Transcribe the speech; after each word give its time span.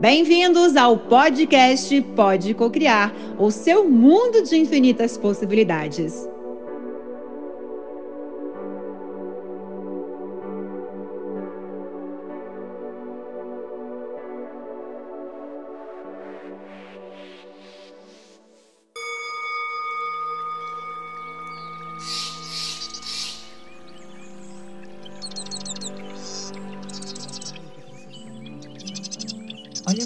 Bem-vindos 0.00 0.78
ao 0.78 0.96
podcast 0.96 2.00
Pode 2.16 2.54
Cocriar, 2.54 3.12
o 3.38 3.50
seu 3.50 3.86
mundo 3.86 4.42
de 4.42 4.56
infinitas 4.56 5.18
possibilidades. 5.18 6.26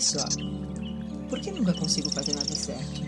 Só, 0.05 0.19
por 1.31 1.41
que 1.41 1.51
nunca 1.51 1.73
consigo 1.73 2.11
fazer 2.11 2.35
nada 2.35 2.55
certo? 2.55 3.01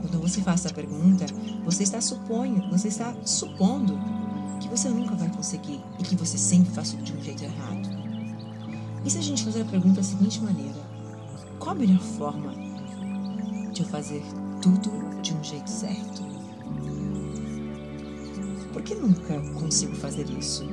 Quando 0.00 0.20
você 0.22 0.40
faz 0.40 0.64
essa 0.64 0.74
pergunta, 0.74 1.26
você 1.64 1.82
está 1.82 2.00
supondo, 2.00 2.66
você 2.70 2.88
está 2.88 3.14
supondo 3.26 3.98
que 4.58 4.68
você 4.68 4.88
nunca 4.88 5.14
vai 5.14 5.28
conseguir 5.28 5.80
e 5.98 6.02
que 6.02 6.16
você 6.16 6.38
sempre 6.38 6.72
faz 6.72 6.96
de 6.96 7.12
um 7.12 7.22
jeito 7.22 7.44
errado. 7.44 7.88
E 9.04 9.10
se 9.10 9.18
a 9.18 9.22
gente 9.22 9.44
fazer 9.44 9.62
a 9.62 9.64
pergunta 9.66 9.96
da 9.96 10.02
seguinte 10.02 10.40
maneira: 10.40 10.80
qual 11.58 11.72
a 11.72 11.78
melhor 11.78 12.00
forma 12.00 12.54
de 13.72 13.82
eu 13.82 13.88
fazer 13.88 14.22
tudo 14.62 15.20
de 15.20 15.34
um 15.34 15.44
jeito 15.44 15.70
certo? 15.70 16.22
Por 18.72 18.82
que 18.82 18.94
nunca 18.94 19.38
consigo 19.60 19.94
fazer 19.94 20.28
isso? 20.30 20.64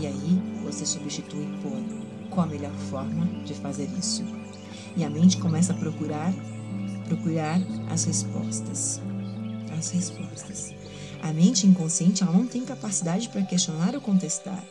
E 0.00 0.06
aí 0.06 0.62
você 0.64 0.86
substitui 0.86 1.46
por 1.62 2.05
qual 2.26 2.46
a 2.46 2.50
melhor 2.50 2.72
forma 2.90 3.26
de 3.44 3.54
fazer 3.54 3.88
isso. 3.98 4.24
E 4.96 5.04
a 5.04 5.10
mente 5.10 5.36
começa 5.36 5.72
a 5.72 5.76
procurar, 5.76 6.32
procurar 7.06 7.60
as 7.90 8.04
respostas. 8.04 9.00
As 9.76 9.90
respostas. 9.90 10.74
A 11.22 11.32
mente 11.32 11.66
inconsciente 11.66 12.22
ela 12.22 12.32
não 12.32 12.46
tem 12.46 12.64
capacidade 12.64 13.28
para 13.28 13.42
questionar 13.42 13.94
ou 13.94 14.00
contestar. 14.00 14.62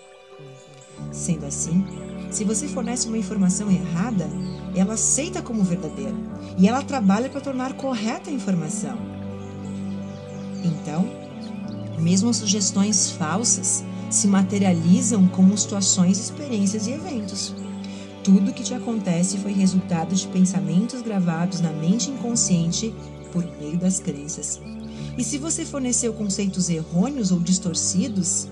Sendo 1.12 1.46
assim, 1.46 1.86
se 2.32 2.44
você 2.44 2.68
fornece 2.68 3.08
uma 3.08 3.18
informação 3.18 3.70
errada, 3.72 4.28
ela 4.76 4.94
aceita 4.94 5.42
como 5.42 5.64
verdadeira 5.64 6.16
e 6.58 6.68
ela 6.68 6.82
trabalha 6.82 7.30
para 7.30 7.42
tornar 7.42 7.74
correta 7.74 8.30
a 8.30 8.34
informação. 8.34 8.98
Então, 10.64 11.06
mesmo 12.00 12.34
sugestões 12.34 13.12
falsas 13.12 13.84
se 14.16 14.28
materializam 14.28 15.28
como 15.28 15.58
situações, 15.58 16.18
experiências 16.18 16.88
e 16.88 16.92
eventos. 16.92 17.54
Tudo 18.24 18.54
que 18.54 18.64
te 18.64 18.74
acontece 18.74 19.38
foi 19.38 19.52
resultado 19.52 20.16
de 20.16 20.28
pensamentos 20.28 21.02
gravados 21.02 21.60
na 21.60 21.72
mente 21.72 22.10
inconsciente 22.10 22.94
por 23.32 23.46
meio 23.60 23.78
das 23.78 24.00
crenças. 24.00 24.60
E 25.18 25.24
se 25.24 25.38
você 25.38 25.66
forneceu 25.66 26.14
conceitos 26.14 26.70
errôneos 26.70 27.32
ou 27.32 27.40
distorcidos, 27.40 28.48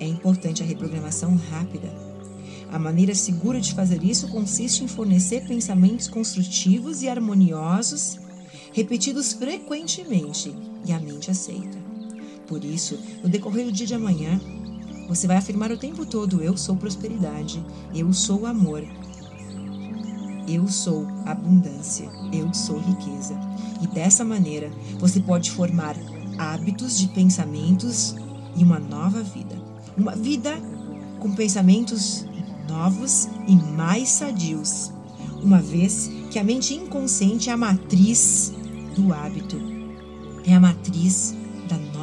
é 0.00 0.06
importante 0.06 0.62
a 0.62 0.66
reprogramação 0.66 1.36
rápida. 1.50 1.92
A 2.72 2.78
maneira 2.78 3.14
segura 3.14 3.60
de 3.60 3.74
fazer 3.74 4.02
isso 4.02 4.28
consiste 4.28 4.82
em 4.82 4.88
fornecer 4.88 5.46
pensamentos 5.46 6.08
construtivos 6.08 7.02
e 7.02 7.08
harmoniosos, 7.08 8.18
repetidos 8.72 9.32
frequentemente, 9.32 10.52
e 10.84 10.92
a 10.92 10.98
mente 10.98 11.30
aceita. 11.30 11.93
Por 12.46 12.64
isso, 12.64 12.98
no 13.22 13.28
decorrer 13.28 13.66
do 13.66 13.72
dia 13.72 13.86
de 13.86 13.94
amanhã, 13.94 14.40
você 15.08 15.26
vai 15.26 15.36
afirmar 15.36 15.70
o 15.70 15.78
tempo 15.78 16.04
todo: 16.04 16.42
Eu 16.42 16.56
sou 16.56 16.76
prosperidade, 16.76 17.64
eu 17.94 18.12
sou 18.12 18.46
amor, 18.46 18.84
eu 20.48 20.68
sou 20.68 21.06
abundância, 21.24 22.08
eu 22.32 22.52
sou 22.52 22.78
riqueza. 22.78 23.38
E 23.82 23.86
dessa 23.86 24.24
maneira, 24.24 24.70
você 24.98 25.20
pode 25.20 25.50
formar 25.50 25.96
hábitos 26.38 26.98
de 26.98 27.08
pensamentos 27.08 28.14
e 28.56 28.62
uma 28.62 28.78
nova 28.78 29.22
vida. 29.22 29.56
Uma 29.96 30.14
vida 30.14 30.56
com 31.20 31.32
pensamentos 31.34 32.26
novos 32.68 33.28
e 33.46 33.54
mais 33.54 34.08
sadios, 34.08 34.92
uma 35.42 35.60
vez 35.60 36.10
que 36.30 36.38
a 36.38 36.44
mente 36.44 36.74
inconsciente 36.74 37.50
é 37.50 37.52
a 37.52 37.56
matriz 37.56 38.52
do 38.96 39.12
hábito, 39.12 39.56
é 40.44 40.54
a 40.54 40.60
matriz 40.60 41.34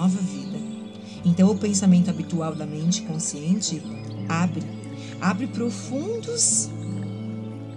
nova 0.01 0.19
vida. 0.19 0.57
Então, 1.23 1.51
o 1.51 1.57
pensamento 1.57 2.09
habitual 2.09 2.56
da 2.56 2.66
mente 2.66 3.03
consciente 3.03 3.81
abre, 4.28 4.63
abre 5.19 5.45
profundos 5.45 6.69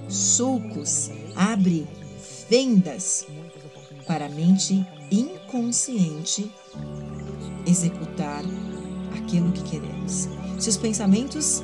sulcos, 0.09 1.11
abre 1.37 1.87
fendas 2.49 3.27
para 4.07 4.25
a 4.25 4.29
mente 4.31 4.87
inconsciente 5.11 6.51
executar 7.67 8.43
aquilo 9.19 9.53
que 9.53 9.63
queremos. 9.65 10.29
Se 10.59 10.71
os 10.71 10.79
pensamentos 10.79 11.63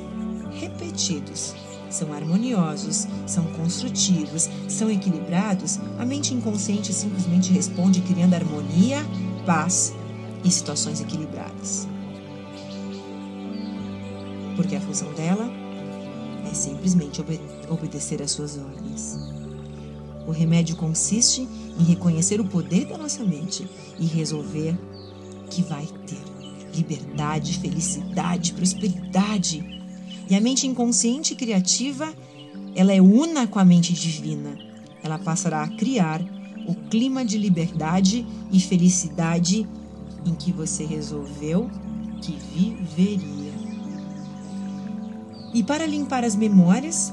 repetidos 0.59 1.55
são 1.89 2.13
harmoniosos, 2.13 3.07
são 3.25 3.43
construtivos, 3.53 4.47
são 4.67 4.91
equilibrados, 4.91 5.79
a 5.97 6.05
mente 6.05 6.35
inconsciente 6.35 6.93
simplesmente 6.93 7.51
responde 7.51 8.01
criando 8.01 8.35
harmonia, 8.35 9.03
paz 9.45 9.93
e 10.43 10.51
situações 10.51 11.01
equilibradas. 11.01 11.87
Porque 14.55 14.75
a 14.75 14.81
função 14.81 15.11
dela 15.13 15.49
é 16.49 16.53
simplesmente 16.53 17.21
obede 17.21 17.41
obedecer 17.69 18.21
às 18.21 18.31
suas 18.31 18.57
ordens. 18.57 19.17
O 20.27 20.31
remédio 20.31 20.75
consiste 20.75 21.47
em 21.79 21.83
reconhecer 21.83 22.39
o 22.39 22.45
poder 22.45 22.85
da 22.85 22.97
nossa 22.97 23.23
mente 23.23 23.67
e 23.99 24.05
resolver 24.05 24.77
que 25.49 25.61
vai 25.61 25.87
ter 26.05 26.31
liberdade, 26.75 27.57
felicidade, 27.59 28.53
prosperidade. 28.53 29.81
E 30.29 30.35
a 30.35 30.41
mente 30.41 30.67
inconsciente 30.67 31.33
e 31.33 31.35
criativa, 31.35 32.13
ela 32.75 32.93
é 32.93 33.01
una 33.01 33.47
com 33.47 33.59
a 33.59 33.65
mente 33.65 33.93
divina. 33.93 34.57
Ela 35.03 35.19
passará 35.19 35.63
a 35.63 35.67
criar 35.67 36.21
o 36.67 36.75
clima 36.89 37.25
de 37.25 37.37
liberdade 37.37 38.25
e 38.51 38.59
felicidade 38.59 39.67
em 40.25 40.33
que 40.35 40.51
você 40.51 40.85
resolveu 40.85 41.69
que 42.21 42.33
viveria. 42.33 43.51
E 45.53 45.63
para 45.63 45.85
limpar 45.85 46.23
as 46.23 46.35
memórias 46.35 47.11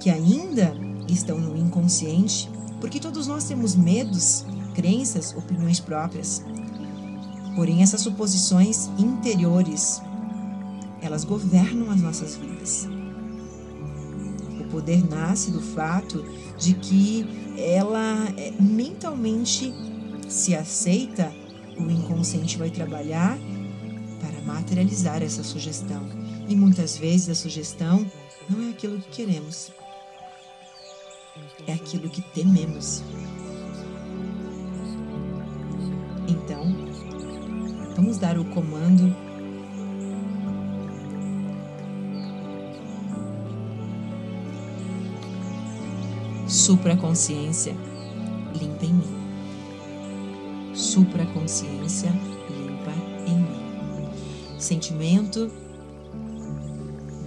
que 0.00 0.10
ainda 0.10 0.74
estão 1.08 1.38
no 1.38 1.56
inconsciente, 1.56 2.50
porque 2.80 2.98
todos 2.98 3.26
nós 3.26 3.44
temos 3.44 3.74
medos, 3.74 4.44
crenças, 4.74 5.34
opiniões 5.36 5.80
próprias. 5.80 6.44
Porém, 7.54 7.82
essas 7.82 8.00
suposições 8.00 8.88
interiores, 8.98 10.00
elas 11.00 11.24
governam 11.24 11.90
as 11.90 12.00
nossas 12.00 12.36
vidas. 12.36 12.88
O 14.60 14.64
poder 14.70 15.08
nasce 15.08 15.50
do 15.50 15.60
fato 15.60 16.24
de 16.56 16.74
que 16.74 17.26
ela 17.56 18.28
é, 18.36 18.52
mentalmente 18.60 19.74
se 20.28 20.54
aceita 20.54 21.32
o 21.78 21.90
inconsciente 21.90 22.58
vai 22.58 22.70
trabalhar 22.70 23.38
para 24.20 24.40
materializar 24.42 25.22
essa 25.22 25.42
sugestão. 25.42 26.02
E 26.48 26.56
muitas 26.56 26.96
vezes 26.96 27.28
a 27.28 27.34
sugestão 27.34 28.04
não 28.48 28.66
é 28.66 28.70
aquilo 28.70 28.98
que 28.98 29.10
queremos, 29.10 29.70
é 31.66 31.72
aquilo 31.72 32.08
que 32.08 32.22
tememos. 32.22 33.02
Então, 36.26 36.64
vamos 37.94 38.18
dar 38.18 38.38
o 38.38 38.44
comando 38.46 39.14
supraconsciência 46.46 47.74
limpa 48.54 48.86
em 48.86 48.94
mim 48.94 49.17
supraconsciência 50.88 52.10
limpa 52.48 52.92
em 53.26 53.36
mim. 53.36 54.58
Sentimento 54.58 55.50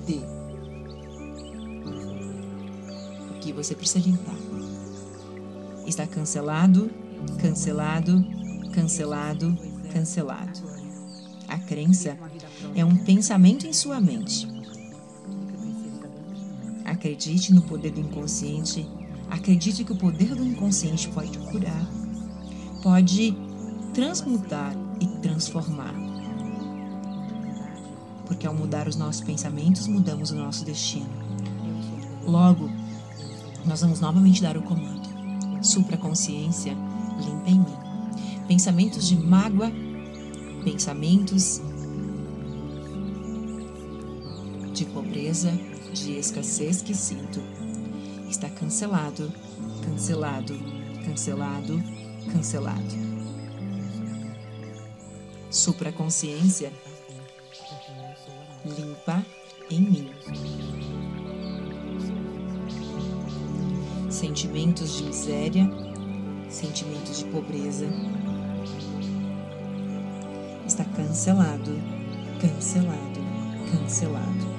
de 0.06 0.20
o 3.30 3.40
que 3.40 3.54
você 3.54 3.76
precisa 3.76 4.04
limpar. 4.04 4.36
Está 5.86 6.08
cancelado, 6.08 6.90
cancelado, 7.40 8.26
cancelado, 8.74 9.56
cancelado. 9.94 10.60
A 11.48 11.60
crença 11.60 12.18
é 12.76 12.84
um 12.84 12.96
pensamento 12.96 13.68
em 13.68 13.74
sua 13.74 14.02
mente. 14.02 14.48
Acredite 16.84 17.54
no 17.54 17.62
poder 17.62 17.92
do 17.92 18.00
inconsciente. 18.00 18.90
Acredite 19.30 19.84
que 19.84 19.92
o 19.92 19.96
poder 19.96 20.34
do 20.34 20.44
inconsciente 20.44 21.08
pode 21.10 21.38
curar, 21.38 21.88
pode 22.84 23.51
transmutar 23.94 24.74
e 25.00 25.08
transformar. 25.20 25.94
Porque 28.26 28.48
ao 28.48 28.54
mudar 28.54 28.88
os 28.88 28.96
nossos 28.96 29.22
pensamentos, 29.22 29.88
mudamos 29.88 30.32
o 30.32 30.36
nosso 30.36 30.64
destino. 30.64 31.10
Logo, 32.24 32.70
nós 33.66 33.82
vamos 33.82 34.00
novamente 34.00 34.42
dar 34.42 34.56
o 34.58 34.62
comando. 34.62 35.10
Supraconsciência, 35.62 36.76
limpa 37.20 37.50
em 37.50 37.60
mim. 37.60 38.48
Pensamentos 38.48 39.08
de 39.08 39.18
mágoa, 39.18 39.72
pensamentos 40.64 41.62
de 44.74 44.86
pobreza, 44.86 45.52
de 45.94 46.18
escassez 46.18 46.82
que 46.82 46.96
sinto, 46.96 47.42
está 48.30 48.50
cancelado, 48.50 49.32
cancelado, 49.84 50.58
cancelado, 51.06 51.84
cancelado. 52.32 53.11
Supraconsciência 55.52 56.72
limpa 58.66 59.22
em 59.70 59.82
mim. 59.82 60.12
Sentimentos 64.10 64.98
de 64.98 65.04
miséria, 65.04 65.70
sentimentos 66.50 67.20
de 67.20 67.26
pobreza. 67.26 67.88
Está 70.66 70.86
cancelado, 70.86 71.78
cancelado, 72.40 73.20
cancelado. 73.72 74.51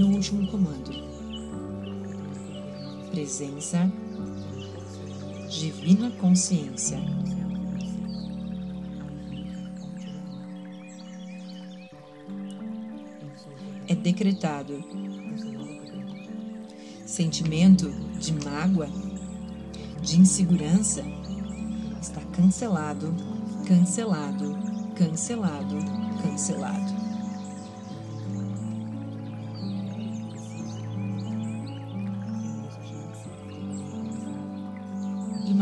E 0.00 0.02
o 0.02 0.08
último 0.12 0.50
comando. 0.50 0.90
Presença, 3.10 3.92
divina 5.50 6.10
consciência. 6.12 6.98
É 13.86 13.94
decretado. 13.94 14.82
Sentimento 17.04 17.90
de 18.18 18.32
mágoa, 18.42 18.88
de 20.00 20.18
insegurança, 20.18 21.04
está 22.00 22.22
cancelado, 22.34 23.14
cancelado, 23.68 24.56
cancelado, 24.96 25.76
cancelado. 26.22 27.09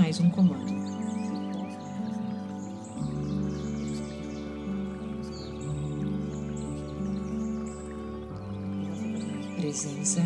Mais 0.09 0.21
um 0.21 0.31
comando. 0.31 0.73
Presença, 9.57 10.23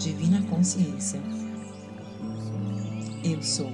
Divina 0.00 0.42
Consciência. 0.48 1.22
Eu 3.22 3.40
sou. 3.40 3.70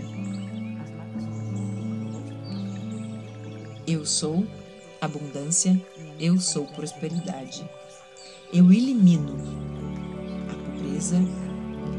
Eu 3.86 4.04
sou 4.04 4.46
abundância, 5.00 5.80
eu 6.20 6.38
sou 6.38 6.66
prosperidade. 6.66 7.66
Eu 8.52 8.70
elimino 8.70 9.38
a 10.50 10.54
pobreza, 10.54 11.16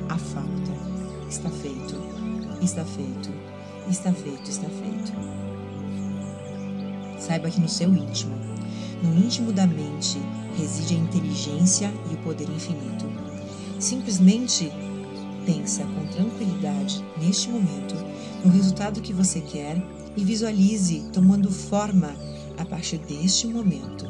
a 0.10 0.18
falta. 0.19 1.28
Está 1.28 1.50
feito 1.50 2.12
está 2.63 2.86
feito, 2.86 3.30
está 3.89 4.12
feito, 4.13 4.50
está 4.50 4.68
feito. 4.69 5.13
Saiba 7.19 7.50
que 7.50 7.60
no 7.62 7.69
seu 7.69 7.94
íntimo, 7.94 8.36
no 9.01 9.15
íntimo 9.18 9.51
da 9.51 9.65
mente, 9.65 10.19
reside 10.57 10.95
a 10.95 11.00
inteligência 11.00 11.94
e 12.12 12.15
o 12.15 12.18
poder 12.18 12.50
infinito. 12.50 13.06
Simplesmente 13.80 14.71
pensa 15.45 15.83
com 15.83 16.06
tranquilidade 16.07 17.04
neste 17.21 17.50
momento 17.50 17.95
no 18.44 18.51
resultado 18.51 19.01
que 19.01 19.13
você 19.13 19.42
quer 19.42 19.81
e 20.16 20.24
visualize 20.24 21.09
tomando 21.12 21.51
forma 21.51 22.16
a 22.57 22.66
partir 22.66 22.98
deste 23.00 23.48
momento. 23.48 24.07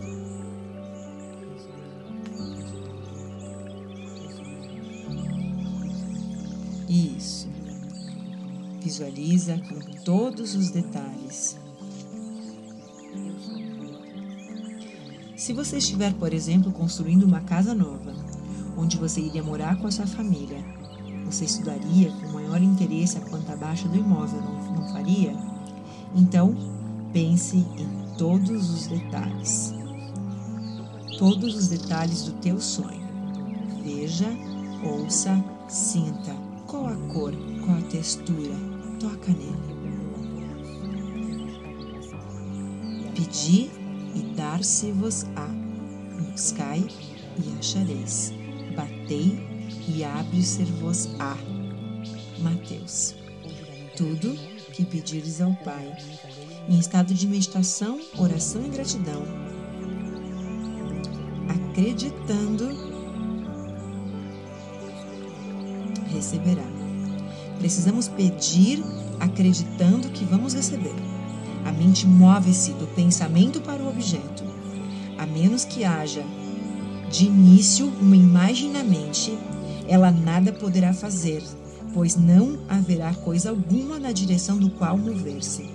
Isso. 6.90 7.48
Visualiza 8.84 9.58
com 9.60 9.80
todos 10.04 10.56
os 10.56 10.70
detalhes. 10.70 11.58
Se 15.38 15.54
você 15.54 15.78
estiver, 15.78 16.14
por 16.16 16.34
exemplo, 16.34 16.70
construindo 16.70 17.24
uma 17.24 17.40
casa 17.40 17.74
nova, 17.74 18.14
onde 18.78 18.98
você 18.98 19.22
iria 19.22 19.42
morar 19.42 19.78
com 19.78 19.88
a 19.88 19.92
sua 19.92 20.06
família, 20.06 20.58
você 21.26 21.46
estudaria 21.46 22.12
com 22.12 22.34
maior 22.34 22.62
interesse 22.62 23.18
a 23.18 23.22
planta 23.22 23.56
baixa 23.56 23.88
do 23.88 23.96
imóvel, 23.96 24.42
não, 24.42 24.76
não 24.76 24.90
faria? 24.90 25.34
Então, 26.14 26.54
pense 27.14 27.56
em 27.56 28.18
todos 28.18 28.70
os 28.70 28.88
detalhes. 28.88 29.74
Todos 31.18 31.56
os 31.56 31.70
detalhes 31.70 32.24
do 32.24 32.34
teu 32.34 32.60
sonho. 32.60 33.08
Veja, 33.82 34.28
ouça, 34.84 35.42
sinta 35.70 36.53
qual 36.74 36.88
a 36.88 36.96
cor, 37.14 37.32
qual 37.64 37.78
a 37.78 37.82
textura, 37.84 38.56
toca 39.00 39.32
nele. 39.32 39.56
Pedi 43.14 43.70
e 44.16 44.34
dar-se-vos-á. 44.36 45.48
Buscai 46.32 46.84
e 47.38 47.60
achareis. 47.60 48.34
Batei 48.76 49.38
e 49.88 50.04
abre-se-vos-á. 50.04 51.38
Mateus. 52.40 53.14
Tudo 53.96 54.34
que 54.74 54.84
pedires 54.84 55.42
ao 55.42 55.54
Pai, 55.58 55.96
em 56.68 56.80
estado 56.80 57.14
de 57.14 57.28
meditação, 57.28 58.02
oração 58.18 58.66
e 58.66 58.70
gratidão, 58.70 59.22
acreditando, 61.48 62.93
receberá. 66.24 66.66
Precisamos 67.60 68.08
pedir 68.08 68.82
acreditando 69.20 70.10
que 70.10 70.24
vamos 70.24 70.54
receber. 70.54 70.96
A 71.66 71.72
mente 71.72 72.08
move-se 72.08 72.72
do 72.74 72.88
pensamento 72.88 73.62
para 73.62 73.84
o 73.84 73.90
objeto. 73.90 74.44
A 75.18 75.26
menos 75.26 75.66
que 75.66 75.84
haja 75.84 76.24
de 77.12 77.26
início 77.26 77.88
uma 78.02 78.16
imagem 78.16 78.72
na 78.72 78.84
mente, 78.84 79.38
ela 79.88 80.12
nada 80.12 80.52
poderá 80.52 80.94
fazer, 80.94 81.44
pois 81.94 82.16
não 82.16 82.58
haverá 82.68 83.14
coisa 83.14 83.50
alguma 83.50 84.00
na 84.00 84.12
direção 84.12 84.58
do 84.58 84.70
qual 84.72 84.98
mover-se. 84.98 85.70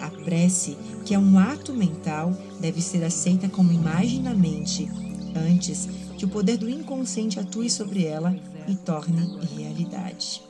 A 0.00 0.10
prece, 0.24 0.76
que 1.04 1.14
é 1.14 1.18
um 1.18 1.38
ato 1.38 1.72
mental, 1.72 2.36
deve 2.60 2.82
ser 2.82 3.02
aceita 3.02 3.48
como 3.48 3.72
imagem 3.72 4.20
na 4.20 4.34
mente, 4.34 4.88
antes 5.34 5.88
que 6.18 6.24
o 6.24 6.28
poder 6.28 6.58
do 6.58 6.68
inconsciente 6.68 7.40
atue 7.40 7.70
sobre 7.70 8.04
ela 8.04 8.36
e 8.66 8.74
torne 8.74 9.38
realidade. 9.56 10.42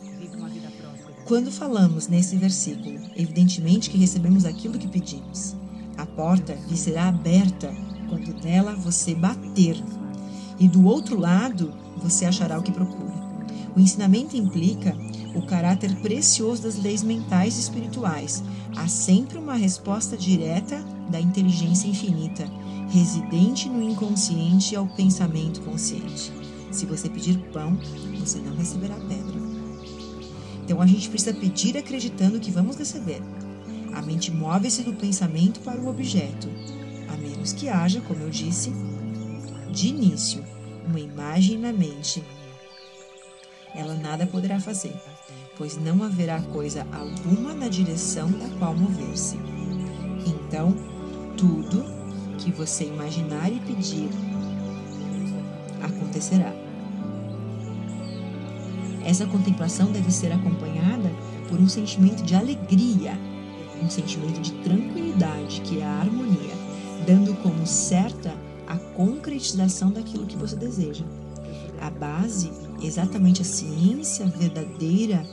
Quando 1.24 1.50
falamos 1.50 2.06
nesse 2.06 2.36
versículo, 2.36 3.00
evidentemente 3.16 3.90
que 3.90 3.98
recebemos 3.98 4.44
aquilo 4.44 4.78
que 4.78 4.88
pedimos. 4.88 5.56
A 5.96 6.06
porta 6.06 6.54
lhe 6.68 6.76
será 6.76 7.08
aberta 7.08 7.74
quando 8.08 8.32
nela 8.42 8.74
você 8.74 9.14
bater, 9.14 9.76
e 10.58 10.68
do 10.68 10.86
outro 10.86 11.18
lado 11.18 11.74
você 11.96 12.24
achará 12.24 12.58
o 12.58 12.62
que 12.62 12.70
procura. 12.70 13.26
O 13.74 13.80
ensinamento 13.80 14.36
implica 14.36 14.96
o 15.34 15.42
caráter 15.42 15.94
precioso 15.96 16.62
das 16.62 16.76
leis 16.76 17.02
mentais 17.02 17.56
e 17.56 17.60
espirituais. 17.60 18.42
Há 18.76 18.88
sempre 18.88 19.36
uma 19.36 19.54
resposta 19.54 20.16
direta 20.16 20.82
da 21.10 21.20
inteligência 21.20 21.88
infinita, 21.88 22.48
residente 22.88 23.68
no 23.68 23.82
inconsciente 23.82 24.74
ao 24.74 24.86
pensamento 24.86 25.60
consciente. 25.60 26.32
Se 26.76 26.84
você 26.84 27.08
pedir 27.08 27.38
pão, 27.54 27.78
você 28.20 28.38
não 28.38 28.54
receberá 28.54 28.96
pedra. 28.96 29.40
Então 30.62 30.78
a 30.82 30.86
gente 30.86 31.08
precisa 31.08 31.32
pedir 31.32 31.74
acreditando 31.74 32.38
que 32.38 32.50
vamos 32.50 32.76
receber. 32.76 33.22
A 33.94 34.02
mente 34.02 34.30
move-se 34.30 34.82
do 34.82 34.92
pensamento 34.92 35.58
para 35.60 35.80
o 35.80 35.88
objeto, 35.88 36.50
a 37.08 37.16
menos 37.16 37.54
que 37.54 37.70
haja, 37.70 38.02
como 38.02 38.20
eu 38.20 38.28
disse, 38.28 38.70
de 39.72 39.88
início, 39.88 40.44
uma 40.86 41.00
imagem 41.00 41.56
na 41.56 41.72
mente. 41.72 42.22
Ela 43.74 43.94
nada 43.94 44.26
poderá 44.26 44.60
fazer, 44.60 44.94
pois 45.56 45.78
não 45.78 46.02
haverá 46.02 46.42
coisa 46.42 46.86
alguma 46.92 47.54
na 47.54 47.68
direção 47.68 48.30
da 48.30 48.50
qual 48.58 48.76
mover-se. 48.76 49.38
Então, 50.26 50.76
tudo 51.38 51.86
que 52.36 52.52
você 52.52 52.84
imaginar 52.84 53.50
e 53.50 53.60
pedir 53.60 54.10
acontecerá. 55.82 56.65
Essa 59.06 59.24
contemplação 59.24 59.92
deve 59.92 60.10
ser 60.10 60.32
acompanhada 60.32 61.12
por 61.48 61.60
um 61.60 61.68
sentimento 61.68 62.24
de 62.24 62.34
alegria, 62.34 63.16
um 63.80 63.88
sentimento 63.88 64.40
de 64.40 64.50
tranquilidade, 64.64 65.60
que 65.60 65.78
é 65.78 65.84
a 65.84 66.00
harmonia, 66.00 66.52
dando 67.06 67.32
como 67.40 67.64
certa 67.64 68.34
a 68.66 68.76
concretização 68.76 69.92
daquilo 69.92 70.26
que 70.26 70.36
você 70.36 70.56
deseja. 70.56 71.04
A 71.80 71.88
base, 71.88 72.50
exatamente 72.82 73.42
a 73.42 73.44
ciência 73.44 74.26
verdadeira, 74.26 75.24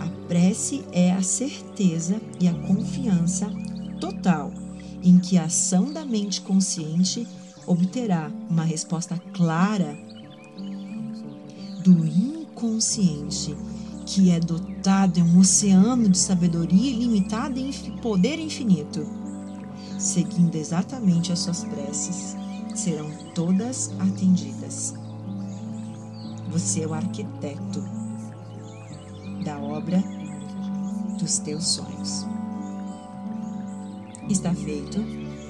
a 0.00 0.26
prece 0.26 0.82
é 0.90 1.12
a 1.12 1.22
certeza 1.22 2.20
e 2.40 2.48
a 2.48 2.54
confiança 2.54 3.48
total 4.00 4.52
em 5.00 5.16
que 5.20 5.38
a 5.38 5.44
ação 5.44 5.92
da 5.92 6.04
mente 6.04 6.40
consciente 6.40 7.24
obterá 7.68 8.32
uma 8.50 8.64
resposta 8.64 9.16
clara 9.32 9.96
do 11.84 12.04
inconsciente, 12.62 13.56
que 14.06 14.30
é 14.30 14.38
dotado 14.38 15.14
de 15.14 15.22
um 15.22 15.40
oceano 15.40 16.08
de 16.08 16.16
sabedoria 16.16 16.90
ilimitada 16.92 17.58
e 17.58 17.72
poder 18.00 18.38
infinito. 18.38 19.04
Seguindo 19.98 20.54
exatamente 20.54 21.32
as 21.32 21.40
suas 21.40 21.64
preces, 21.64 22.36
serão 22.74 23.10
todas 23.34 23.90
atendidas. 23.98 24.94
Você 26.50 26.82
é 26.82 26.86
o 26.86 26.94
arquiteto 26.94 27.82
da 29.44 29.58
obra 29.58 30.02
dos 31.18 31.38
teus 31.38 31.66
sonhos. 31.66 32.26
Está 34.28 34.54
feito, 34.54 35.00